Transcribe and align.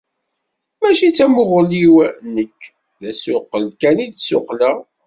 Mačči 0.79 1.09
d 1.11 1.15
tamuɣli-w 1.17 1.95
nekk; 2.33 2.61
d 3.01 3.01
asuqel 3.09 3.65
kan 3.79 3.97
i 4.03 4.07
d-ssuqleɣ! 4.07 4.77